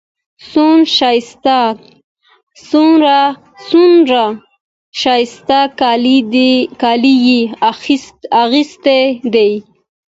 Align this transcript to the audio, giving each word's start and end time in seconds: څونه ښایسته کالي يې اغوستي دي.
څونه 2.67 3.19
ښایسته 5.01 5.59
کالي 5.79 7.15
يې 7.27 7.39
اغوستي 8.41 9.01
دي. 9.33 9.51